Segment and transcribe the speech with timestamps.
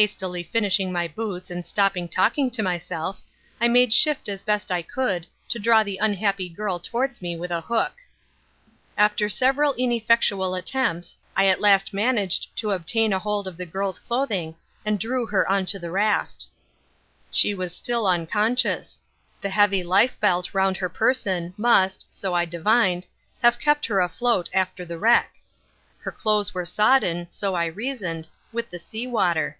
[0.00, 3.20] Hastily finishing my boots and stopping talking to myself,
[3.60, 7.50] I made shift as best I could to draw the unhappy girl towards me with
[7.50, 7.94] a hook.
[8.96, 13.98] After several ineffectual attempts I at last managed to obtain a hold of the girl's
[13.98, 14.54] clothing
[14.84, 16.46] and drew her on to the raft.
[17.32, 19.00] She was still unconscious.
[19.40, 23.08] The heavy lifebelt round her person must (so I divined)
[23.42, 25.34] have kept her afloat after the wreck.
[25.98, 29.58] Her clothes were sodden, so I reasoned, with the sea water.